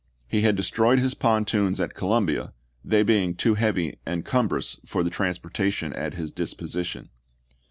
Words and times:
He 0.27 0.41
had 0.41 0.55
destroyed 0.55 0.97
his 0.97 1.13
pontoons 1.13 1.79
at 1.79 1.93
Columbia, 1.93 2.53
they 2.83 3.03
being 3.03 3.35
too 3.35 3.53
heavy 3.53 3.99
and 4.03 4.25
cumbrous 4.25 4.79
for 4.83 5.03
the 5.03 5.11
transportation 5.11 5.93
at 5.93 6.15
his 6.15 6.31
disposition. 6.31 7.09